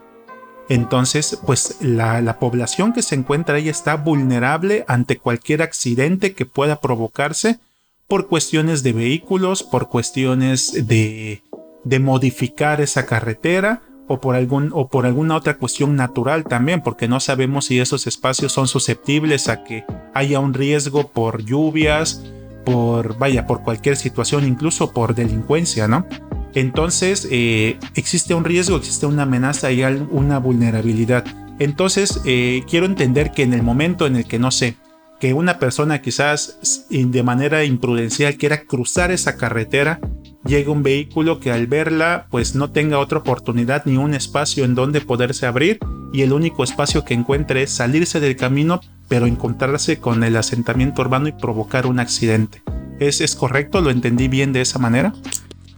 Entonces, 0.70 1.40
pues 1.46 1.78
la, 1.82 2.22
la, 2.22 2.40
población 2.40 2.94
que 2.94 3.02
se 3.02 3.16
encuentra 3.16 3.56
ahí 3.56 3.70
está 3.70 3.96
vulnerable 3.96 4.86
ante 4.88 5.18
cualquier 5.18 5.62
accidente 5.62 6.34
que 6.34 6.46
pueda 6.46 6.80
provocarse 6.80 7.60
por 8.08 8.28
cuestiones 8.28 8.82
de 8.82 8.94
vehículos, 8.94 9.64
por 9.64 9.90
cuestiones 9.90 10.88
de, 10.88 11.44
de 11.84 12.00
modificar 12.00 12.82
esa 12.82 13.06
carretera 13.06 13.82
o 14.08 14.20
por, 14.20 14.36
algún, 14.36 14.72
o 14.74 14.90
por 14.90 15.06
alguna 15.06 15.36
otra 15.36 15.58
cuestión 15.58 15.96
natural 15.96 16.44
también, 16.44 16.82
porque 16.82 17.08
no 17.08 17.20
sabemos 17.20 17.66
si 17.66 17.80
esos 17.80 18.08
espacios 18.08 18.52
son 18.52 18.68
susceptibles 18.68 19.48
a 19.48 19.64
que 19.64 19.86
haya 20.14 20.40
un 20.40 20.54
riesgo 20.54 21.08
por 21.08 21.44
lluvias, 21.44 22.24
por, 22.66 23.18
vaya, 23.18 23.48
por 23.48 23.64
cualquier 23.64 23.96
situación, 23.96 24.46
incluso 24.46 24.92
por 24.92 25.16
delincuencia, 25.16 25.88
¿no? 25.88 26.06
Entonces, 26.54 27.28
eh, 27.32 27.78
existe 27.96 28.34
un 28.34 28.44
riesgo, 28.44 28.78
existe 28.78 29.06
una 29.06 29.24
amenaza 29.24 29.72
y 29.72 29.84
una 29.84 30.38
vulnerabilidad. 30.40 31.24
Entonces, 31.60 32.22
eh, 32.26 32.64
quiero 32.70 32.86
entender 32.86 33.32
que 33.32 33.44
en 33.44 33.54
el 33.54 33.64
momento 33.64 34.06
en 34.06 34.18
el 34.18 34.26
que, 34.26 34.40
no 34.40 34.52
sé, 34.52 34.76
que 35.20 35.34
una 35.34 35.60
persona 35.60 36.02
quizás 36.02 36.88
de 36.90 37.24
manera 37.24 37.64
imprudencial 37.64 38.36
quiera 38.38 38.64
cruzar 38.64 39.12
esa 39.12 39.38
carretera, 39.38 40.00
llega 40.46 40.72
un 40.72 40.84
vehículo 40.84 41.40
que 41.40 41.52
al 41.52 41.68
verla 41.68 42.28
pues 42.30 42.56
no 42.56 42.72
tenga 42.72 43.00
otra 43.00 43.20
oportunidad 43.20 43.84
ni 43.86 43.98
un 43.98 44.14
espacio 44.14 44.66
en 44.66 44.76
donde 44.76 45.02
poderse 45.02 45.46
abrir 45.46 45.80
y 46.14 46.22
el 46.22 46.34
único 46.34 46.64
espacio 46.64 47.06
que 47.06 47.14
encuentre 47.14 47.64
es 47.64 47.72
salirse 47.72 48.20
del 48.20 48.36
camino 48.36 48.82
pero 49.08 49.26
encontrarse 49.26 49.98
con 49.98 50.24
el 50.24 50.38
asentamiento 50.38 51.02
urbano 51.02 51.28
y 51.28 51.34
provocar 51.34 51.86
un 51.86 52.00
accidente. 52.00 52.62
¿Es, 53.00 53.20
es 53.20 53.36
correcto? 53.36 53.82
¿Lo 53.82 53.90
entendí 53.90 54.28
bien 54.28 54.54
de 54.54 54.62
esa 54.62 54.80
manera? 54.80 55.14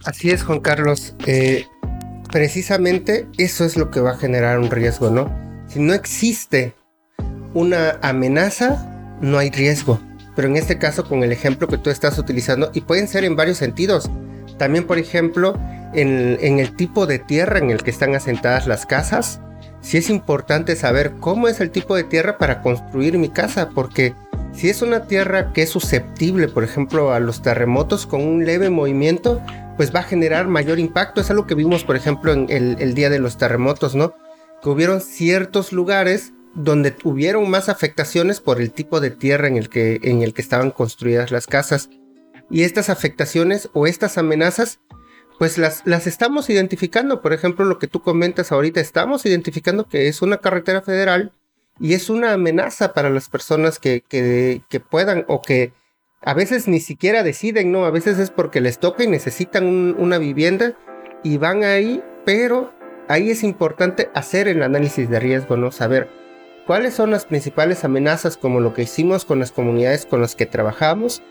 Así 0.04 0.30
es 0.30 0.44
Juan 0.44 0.60
Carlos. 0.60 1.14
Eh, 1.26 1.66
precisamente 2.30 3.26
eso 3.38 3.64
es 3.64 3.76
lo 3.76 3.90
que 3.90 4.00
va 4.00 4.12
a 4.12 4.16
generar 4.16 4.60
un 4.60 4.70
riesgo, 4.70 5.10
¿no? 5.10 5.34
Si 5.66 5.80
no 5.80 5.94
existe 5.94 6.74
una 7.54 7.98
amenaza, 8.02 9.16
no 9.20 9.38
hay 9.38 9.50
riesgo. 9.50 10.00
Pero 10.36 10.48
en 10.48 10.56
este 10.56 10.78
caso, 10.78 11.04
con 11.04 11.22
el 11.22 11.32
ejemplo 11.32 11.68
que 11.68 11.78
tú 11.78 11.90
estás 11.90 12.18
utilizando, 12.18 12.70
y 12.74 12.82
pueden 12.82 13.08
ser 13.08 13.24
en 13.24 13.36
varios 13.36 13.58
sentidos, 13.58 14.10
también, 14.58 14.86
por 14.86 14.98
ejemplo, 14.98 15.58
en, 15.94 16.58
el 16.58 16.74
tipo 16.76 17.06
de 17.06 17.18
tierra 17.18 17.58
en 17.58 17.70
el 17.70 17.82
que 17.82 17.90
están 17.90 18.14
asentadas 18.14 18.66
las 18.66 18.86
casas, 18.86 19.40
sí 19.80 19.98
es 19.98 20.10
importante 20.10 20.76
saber 20.76 21.12
cómo 21.20 21.48
es 21.48 21.60
el 21.60 21.70
tipo 21.70 21.94
de 21.94 22.04
tierra 22.04 22.38
para 22.38 22.62
construir 22.62 23.18
mi 23.18 23.28
casa, 23.28 23.70
porque 23.70 24.14
si 24.52 24.68
es 24.68 24.82
una 24.82 25.06
tierra 25.06 25.52
que 25.52 25.62
es 25.62 25.70
susceptible, 25.70 26.48
por 26.48 26.64
ejemplo, 26.64 27.12
a 27.12 27.20
los 27.20 27.42
terremotos 27.42 28.06
con 28.06 28.22
un 28.22 28.44
leve 28.44 28.70
movimiento, 28.70 29.40
pues 29.76 29.94
va 29.94 30.00
a 30.00 30.04
generar 30.04 30.46
mayor 30.46 30.78
impacto. 30.78 31.20
Es 31.20 31.30
algo 31.30 31.46
que 31.46 31.54
vimos, 31.54 31.84
por 31.84 31.96
ejemplo, 31.96 32.32
en 32.32 32.46
el, 32.50 32.94
día 32.94 33.10
de 33.10 33.18
los 33.18 33.36
terremotos, 33.36 33.94
¿no? 33.94 34.14
Que 34.62 34.68
hubieron 34.68 35.00
ciertos 35.00 35.72
lugares 35.72 36.32
donde 36.54 36.92
tuvieron 36.92 37.50
más 37.50 37.68
afectaciones 37.68 38.40
por 38.40 38.60
el 38.60 38.70
tipo 38.70 39.00
de 39.00 39.10
tierra 39.10 39.48
en 39.48 39.56
el 39.56 39.68
que, 39.68 39.98
en 40.04 40.22
el 40.22 40.32
que 40.32 40.42
estaban 40.42 40.70
construidas 40.70 41.32
las 41.32 41.48
casas. 41.48 41.90
Y 42.50 42.62
estas 42.62 42.90
afectaciones 42.90 43.70
o 43.72 43.86
estas 43.86 44.18
amenazas, 44.18 44.80
pues 45.38 45.58
las, 45.58 45.82
las 45.84 46.06
estamos 46.06 46.50
identificando. 46.50 47.20
Por 47.22 47.32
ejemplo, 47.32 47.64
lo 47.64 47.78
que 47.78 47.88
tú 47.88 48.02
comentas 48.02 48.52
ahorita, 48.52 48.80
estamos 48.80 49.26
identificando 49.26 49.88
que 49.88 50.08
es 50.08 50.22
una 50.22 50.38
carretera 50.38 50.82
federal 50.82 51.32
y 51.80 51.94
es 51.94 52.10
una 52.10 52.32
amenaza 52.32 52.92
para 52.92 53.10
las 53.10 53.28
personas 53.28 53.78
que, 53.78 54.02
que, 54.08 54.80
puedan 54.80 55.24
o 55.28 55.42
que 55.42 55.72
a 56.22 56.34
veces 56.34 56.68
ni 56.68 56.80
siquiera 56.80 57.22
deciden, 57.22 57.72
¿no? 57.72 57.84
A 57.84 57.90
veces 57.90 58.18
es 58.18 58.30
porque 58.30 58.60
les 58.60 58.78
toca 58.78 59.04
y 59.04 59.08
necesitan 59.08 59.66
una 59.98 60.18
vivienda 60.18 60.76
y 61.22 61.38
van 61.38 61.64
ahí, 61.64 62.02
pero 62.24 62.72
ahí 63.08 63.30
es 63.30 63.42
importante 63.42 64.10
hacer 64.14 64.48
el 64.48 64.62
análisis 64.62 65.10
de 65.10 65.20
riesgo, 65.20 65.56
¿no? 65.56 65.72
Saber 65.72 66.08
cuáles 66.66 66.94
son 66.94 67.10
las 67.10 67.26
principales 67.26 67.84
amenazas 67.84 68.36
como 68.36 68.60
lo 68.60 68.72
que 68.72 68.82
hicimos 68.82 69.24
con 69.24 69.38
las 69.40 69.52
comunidades 69.52 70.06
con 70.06 70.20
las 70.20 70.36
que 70.36 70.46
trabajamos 70.46 71.22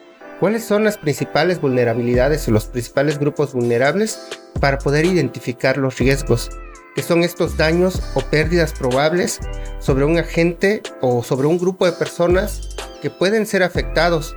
¿Cuáles 0.43 0.65
son 0.65 0.83
las 0.83 0.97
principales 0.97 1.61
vulnerabilidades 1.61 2.45
o 2.49 2.51
los 2.51 2.65
principales 2.65 3.17
grupos 3.17 3.53
vulnerables 3.53 4.19
para 4.59 4.77
poder 4.77 5.05
identificar 5.05 5.77
los 5.77 5.97
riesgos? 5.99 6.49
que 6.95 7.01
son 7.01 7.23
estos 7.23 7.55
daños 7.55 8.03
o 8.13 8.19
pérdidas 8.19 8.73
probables 8.73 9.39
sobre 9.79 10.03
un 10.03 10.17
agente 10.17 10.83
o 10.99 11.23
sobre 11.23 11.47
un 11.47 11.57
grupo 11.57 11.85
de 11.85 11.93
personas 11.93 12.75
que 13.01 13.09
pueden 13.09 13.45
ser 13.45 13.63
afectados 13.63 14.35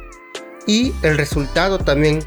y 0.65 0.93
el 1.03 1.19
resultado 1.19 1.79
también 1.79 2.21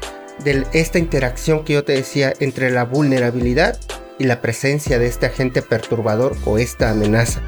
de 0.44 0.66
esta 0.74 0.98
interacción 0.98 1.64
que 1.64 1.72
yo 1.72 1.82
te 1.82 1.94
decía 1.94 2.34
entre 2.38 2.70
la 2.70 2.84
vulnerabilidad 2.84 3.80
y 4.18 4.24
la 4.24 4.42
presencia 4.42 4.98
de 4.98 5.06
este 5.06 5.24
agente 5.24 5.62
perturbador 5.62 6.36
o 6.44 6.58
esta 6.58 6.90
amenaza. 6.90 7.40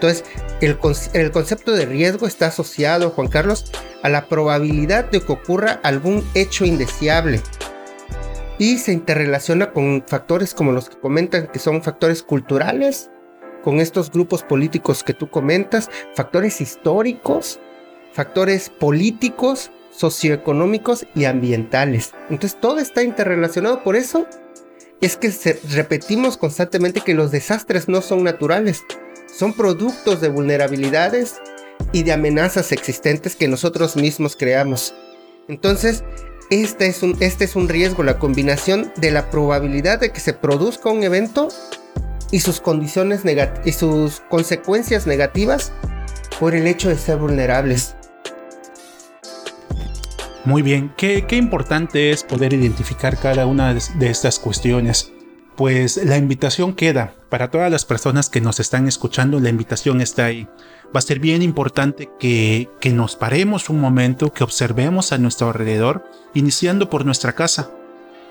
Entonces, 0.00 0.24
el, 0.62 0.78
el, 1.12 1.30
concepto 1.30 1.72
de 1.72 1.84
riesgo 1.84 2.26
está 2.26 2.46
asociado, 2.46 3.10
Juan 3.10 3.28
Carlos, 3.28 3.70
a 4.02 4.08
la 4.08 4.24
probabilidad 4.24 5.04
de 5.04 5.20
que 5.20 5.32
ocurra 5.32 5.78
algún 5.82 6.26
hecho 6.32 6.64
indeseable. 6.64 7.42
Y 8.58 8.78
se 8.78 8.94
interrelaciona 8.94 9.72
con 9.72 10.02
factores 10.06 10.54
como 10.54 10.72
los 10.72 10.88
que 10.88 10.98
comentan, 10.98 11.48
que 11.48 11.58
son 11.58 11.82
factores 11.82 12.22
culturales, 12.22 13.10
con 13.62 13.78
estos 13.78 14.10
grupos 14.10 14.42
políticos 14.42 15.04
que 15.04 15.12
tú 15.12 15.28
comentas, 15.28 15.90
factores 16.14 16.62
históricos, 16.62 17.60
factores 18.14 18.70
políticos, 18.70 19.70
socioeconómicos 19.90 21.04
y 21.14 21.26
ambientales. 21.26 22.14
Entonces 22.30 22.58
todo 22.58 22.78
está 22.78 23.02
interrelacionado, 23.02 23.84
por 23.84 23.96
eso 23.96 24.26
es 25.02 25.18
que 25.18 25.30
repetimos 25.74 26.38
constantemente 26.38 27.02
que 27.02 27.12
los 27.12 27.30
desastres 27.30 27.86
no 27.86 28.00
son 28.00 28.24
naturales, 28.24 28.82
son 29.32 29.52
productos 29.52 30.20
de 30.20 30.28
vulnerabilidades 30.28 31.36
y 31.92 32.02
de 32.02 32.12
amenazas 32.12 32.72
existentes 32.72 33.36
que 33.36 33.48
nosotros 33.48 33.96
mismos 33.96 34.36
creamos. 34.36 34.94
Entonces, 35.48 36.04
este 36.50 36.86
es 36.86 37.02
un, 37.02 37.16
este 37.20 37.44
es 37.44 37.56
un 37.56 37.68
riesgo, 37.68 38.02
la 38.02 38.18
combinación 38.18 38.92
de 38.96 39.10
la 39.10 39.30
probabilidad 39.30 40.00
de 40.00 40.10
que 40.10 40.20
se 40.20 40.32
produzca 40.32 40.90
un 40.90 41.02
evento 41.02 41.48
y 42.30 42.40
sus 42.40 42.60
condiciones 42.60 43.22
y 43.64 43.72
sus 43.72 44.20
consecuencias 44.28 45.06
negativas 45.06 45.72
por 46.38 46.54
el 46.54 46.66
hecho 46.66 46.88
de 46.88 46.96
ser 46.96 47.16
vulnerables. 47.16 47.96
Muy 50.44 50.62
bien, 50.62 50.92
qué, 50.96 51.26
qué 51.26 51.36
importante 51.36 52.10
es 52.10 52.24
poder 52.24 52.52
identificar 52.52 53.18
cada 53.18 53.46
una 53.46 53.74
de 53.74 54.08
estas 54.08 54.38
cuestiones 54.38 55.12
pues 55.60 55.98
la 55.98 56.16
invitación 56.16 56.72
queda. 56.72 57.12
Para 57.28 57.50
todas 57.50 57.70
las 57.70 57.84
personas 57.84 58.30
que 58.30 58.40
nos 58.40 58.60
están 58.60 58.88
escuchando, 58.88 59.40
la 59.40 59.50
invitación 59.50 60.00
está 60.00 60.24
ahí. 60.24 60.48
Va 60.86 61.00
a 61.00 61.02
ser 61.02 61.20
bien 61.20 61.42
importante 61.42 62.08
que, 62.18 62.70
que 62.80 62.88
nos 62.88 63.14
paremos 63.14 63.68
un 63.68 63.78
momento, 63.78 64.32
que 64.32 64.42
observemos 64.42 65.12
a 65.12 65.18
nuestro 65.18 65.48
alrededor, 65.48 66.02
iniciando 66.32 66.88
por 66.88 67.04
nuestra 67.04 67.34
casa, 67.34 67.72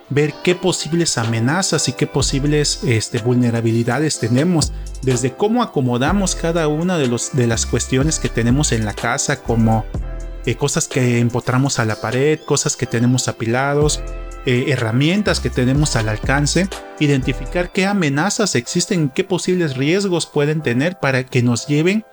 ver 0.09 0.33
qué 0.43 0.55
posibles 0.55 1.19
amenazas 1.19 1.87
y 1.87 1.93
qué 1.93 2.07
posibles 2.07 2.79
este, 2.83 3.19
vulnerabilidades 3.19 4.17
tenemos, 4.17 4.73
desde 5.03 5.31
cómo 5.35 5.61
acomodamos 5.61 6.33
cada 6.33 6.67
una 6.67 6.97
de, 6.97 7.09
los, 7.09 7.33
de 7.33 7.45
las 7.45 7.67
cuestiones 7.67 8.17
que 8.17 8.29
tenemos 8.29 8.71
en 8.71 8.85
la 8.85 8.95
casa, 8.95 9.43
como 9.43 9.85
eh, 10.47 10.55
cosas 10.55 10.87
que 10.87 11.19
empotramos 11.19 11.77
a 11.77 11.85
la 11.85 12.01
pared, 12.01 12.39
cosas 12.39 12.75
que 12.75 12.87
tenemos 12.87 13.27
apilados, 13.27 14.01
eh, 14.45 14.65
herramientas 14.69 15.39
que 15.39 15.49
tenemos 15.49 15.95
al 15.95 16.09
alcance, 16.09 16.67
identificar 16.99 17.71
qué 17.71 17.85
amenazas 17.85 18.55
existen, 18.55 19.09
qué 19.09 19.23
posibles 19.23 19.77
riesgos 19.77 20.25
pueden 20.25 20.61
tener 20.61 20.99
para 20.99 21.25
que 21.25 21.43
nos 21.43 21.67
lleven 21.67 22.05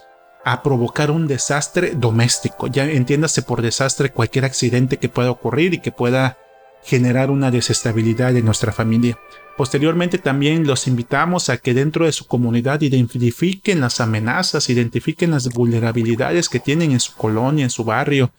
a 0.45 0.63
provocar 0.63 1.11
un 1.11 1.27
desastre 1.27 1.93
doméstico. 1.97 2.69
Ya 2.69 2.85
entiéndase 2.85 3.43
por 3.43 3.63
desastre 3.63 4.13
cualquier 4.13 4.45
accidente 4.45 4.99
que 4.99 5.09
pueda 5.09 5.31
ocurrir 5.31 5.75
y 5.75 5.81
que 5.81 5.93
pueda 5.93 6.39
generar 6.85 7.31
una 7.33 7.51
desestabilidad 7.51 8.37
en 8.37 8.45
nuestra 8.45 8.71
familia. 8.71 9.19
Posteriormente 9.57 10.19
también 10.19 10.67
los 10.67 10.87
invitamos 10.87 11.49
a 11.49 11.57
que 11.57 11.75
dentro 11.75 12.05
de 12.05 12.13
su 12.13 12.27
comunidad 12.27 12.81
identifiquen 12.83 13.81
las 13.81 14.01
amenazas, 14.01 14.69
identifiquen 14.69 15.33
las 15.33 15.49
vulnerabilidades 15.49 16.49
que 16.49 16.61
tienen 16.61 16.93
en 16.93 17.01
su 17.01 17.15
colonia, 17.17 17.65
en 17.65 17.71
su 17.71 17.83
barrio, 17.83 18.31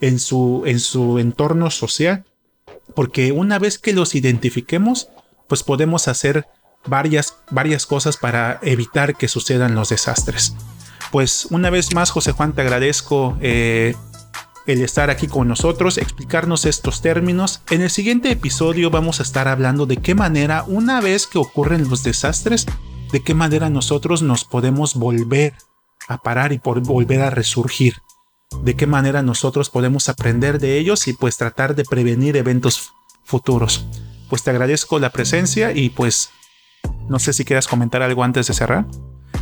en 0.00 0.18
su, 0.18 0.62
en 0.64 0.80
su 0.80 1.18
entorno 1.18 1.70
social. 1.70 2.24
Porque 2.94 3.32
una 3.32 3.58
vez 3.58 3.78
que 3.78 3.92
los 3.92 4.14
identifiquemos, 4.14 5.08
pues 5.48 5.62
podemos 5.62 6.08
hacer 6.08 6.46
varias, 6.86 7.36
varias 7.50 7.86
cosas 7.86 8.16
para 8.16 8.58
evitar 8.62 9.16
que 9.16 9.28
sucedan 9.28 9.74
los 9.74 9.90
desastres. 9.90 10.54
Pues 11.10 11.46
una 11.50 11.70
vez 11.70 11.94
más, 11.94 12.10
José 12.10 12.32
Juan, 12.32 12.52
te 12.52 12.62
agradezco 12.62 13.36
eh, 13.40 13.94
el 14.66 14.82
estar 14.82 15.10
aquí 15.10 15.26
con 15.26 15.48
nosotros, 15.48 15.98
explicarnos 15.98 16.64
estos 16.64 17.02
términos. 17.02 17.62
En 17.70 17.82
el 17.82 17.90
siguiente 17.90 18.30
episodio 18.30 18.90
vamos 18.90 19.20
a 19.20 19.24
estar 19.24 19.48
hablando 19.48 19.86
de 19.86 19.96
qué 19.96 20.14
manera, 20.14 20.64
una 20.66 21.00
vez 21.00 21.26
que 21.26 21.38
ocurren 21.38 21.88
los 21.88 22.02
desastres, 22.02 22.66
de 23.12 23.22
qué 23.22 23.34
manera 23.34 23.70
nosotros 23.70 24.22
nos 24.22 24.44
podemos 24.44 24.94
volver 24.94 25.54
a 26.08 26.18
parar 26.18 26.52
y 26.52 26.58
por 26.58 26.80
volver 26.80 27.22
a 27.22 27.30
resurgir. 27.30 27.94
De 28.62 28.76
qué 28.76 28.86
manera 28.86 29.22
nosotros 29.22 29.70
podemos 29.70 30.08
aprender 30.08 30.58
de 30.58 30.78
ellos 30.78 31.08
y 31.08 31.12
pues 31.12 31.36
tratar 31.36 31.74
de 31.74 31.84
prevenir 31.84 32.36
eventos 32.36 32.92
futuros. 33.24 33.86
Pues 34.28 34.42
te 34.42 34.50
agradezco 34.50 34.98
la 34.98 35.10
presencia 35.10 35.72
y 35.72 35.90
pues 35.90 36.30
no 37.08 37.18
sé 37.18 37.32
si 37.32 37.44
quieras 37.44 37.66
comentar 37.66 38.02
algo 38.02 38.22
antes 38.22 38.46
de 38.46 38.54
cerrar. 38.54 38.86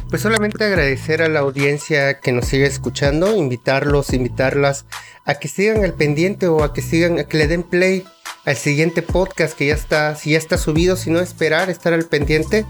Pues 0.08 0.22
solamente 0.22 0.64
agradecer 0.64 1.20
a 1.20 1.28
la 1.28 1.40
audiencia 1.40 2.20
que 2.20 2.32
nos 2.32 2.46
sigue 2.46 2.66
escuchando, 2.66 3.36
invitarlos, 3.36 4.14
invitarlas 4.14 4.86
a 5.26 5.34
que 5.34 5.48
sigan 5.48 5.84
al 5.84 5.92
pendiente 5.92 6.48
o 6.48 6.64
a 6.64 6.72
que 6.72 6.80
sigan, 6.80 7.18
a 7.18 7.24
que 7.24 7.36
le 7.36 7.46
den 7.46 7.62
play 7.62 8.04
al 8.46 8.56
siguiente 8.56 9.02
podcast 9.02 9.56
que 9.56 9.66
ya 9.66 9.74
está, 9.74 10.14
si 10.16 10.30
ya 10.30 10.38
está 10.38 10.56
subido, 10.56 10.96
si 10.96 11.10
no 11.10 11.20
esperar, 11.20 11.68
estar 11.68 11.92
al 11.92 12.06
pendiente 12.06 12.64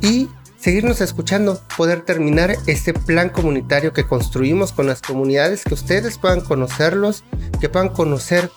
y 0.00 0.28
seguirnos 0.58 1.00
escuchando, 1.00 1.60
poder 1.76 2.02
terminar 2.02 2.56
este 2.66 2.94
plan 2.94 3.28
comunitario 3.28 3.92
que 3.92 4.04
construimos 4.04 4.72
con 4.72 4.86
las 4.86 5.02
comunidades, 5.02 5.64
que 5.64 5.74
ustedes 5.74 6.18
puedan 6.18 6.40
conocerlos, 6.40 7.24
que 7.60 7.68
puedan 7.68 7.90
conocer 7.90 8.50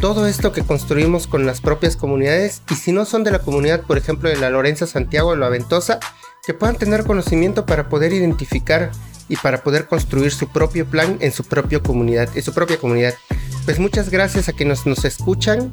todo 0.00 0.26
esto 0.26 0.52
que 0.52 0.62
construimos 0.62 1.26
con 1.26 1.46
las 1.46 1.60
propias 1.60 1.96
comunidades 1.96 2.62
y 2.70 2.74
si 2.74 2.92
no 2.92 3.04
son 3.04 3.24
de 3.24 3.30
la 3.30 3.38
comunidad, 3.38 3.82
por 3.82 3.96
ejemplo, 3.96 4.28
de 4.28 4.36
la 4.36 4.50
Lorenza 4.50 4.86
Santiago 4.86 5.30
o 5.30 5.36
la 5.36 5.48
Ventosa, 5.48 6.00
que 6.46 6.54
puedan 6.54 6.76
tener 6.76 7.04
conocimiento 7.04 7.64
para 7.64 7.88
poder 7.88 8.12
identificar 8.12 8.90
y 9.28 9.36
para 9.36 9.62
poder 9.62 9.86
construir 9.86 10.32
su 10.32 10.48
propio 10.48 10.84
plan 10.84 11.16
en 11.20 11.32
su 11.32 11.44
propia 11.44 11.80
comunidad, 11.80 12.28
en 12.36 12.42
su 12.42 12.52
propia 12.52 12.78
comunidad. 12.78 13.14
Pues 13.64 13.78
muchas 13.78 14.10
gracias 14.10 14.48
a 14.48 14.52
quienes 14.52 14.84
nos 14.84 15.04
escuchan 15.04 15.72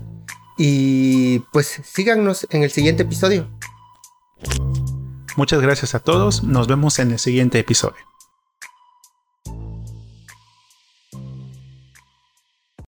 y 0.58 1.40
pues 1.52 1.82
síganos 1.84 2.48
en 2.52 2.64
el 2.64 2.72
siguiente 2.72 3.04
episodio. 3.04 3.50
Muchas 5.38 5.62
gracias 5.62 5.96
a 5.96 6.00
todos, 6.00 6.44
nos 6.44 6.68
vemos 6.68 7.00
en 7.00 7.12
el 7.12 7.20
siguiente 7.20 7.60
episodio. 7.60 8.11